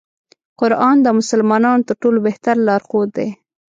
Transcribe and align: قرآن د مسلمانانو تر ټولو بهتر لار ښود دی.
قرآن 0.59 0.95
د 1.01 1.07
مسلمانانو 1.19 1.85
تر 1.87 1.95
ټولو 2.01 2.17
بهتر 2.27 2.55
لار 2.67 2.81
ښود 2.89 3.09
دی. 3.17 3.29